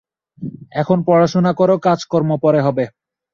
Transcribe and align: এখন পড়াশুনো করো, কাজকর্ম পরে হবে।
এখন 0.71 0.97
পড়াশুনো 1.07 1.51
করো, 1.53 1.75
কাজকর্ম 1.77 2.31
পরে 2.43 2.59
হবে। 2.61 2.85